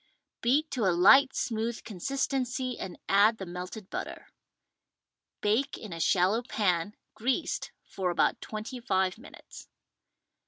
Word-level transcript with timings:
Beat 0.41 0.71
to 0.71 0.85
a 0.85 0.97
light 0.97 1.35
smooth 1.35 1.83
consistency 1.83 2.75
and 2.79 2.97
add 3.07 3.37
the 3.37 3.45
melted 3.45 3.91
butter. 3.91 4.29
Bake 5.41 5.77
in 5.77 5.93
a 5.93 5.99
shallow 5.99 6.41
pan 6.41 6.95
(greased) 7.13 7.71
for 7.85 8.09
about 8.09 8.41
twenty 8.41 8.79
five 8.79 9.19
minutes. 9.19 9.67